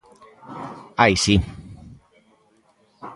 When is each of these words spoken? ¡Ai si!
¡Ai 1.03 1.13
si! 1.23 1.35